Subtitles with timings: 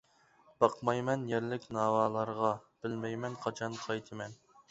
[0.63, 2.51] باقمايمەن يەرلىك ناۋالارغا،
[2.85, 4.35] بىلمەيمەن قاچان قايتىمەن.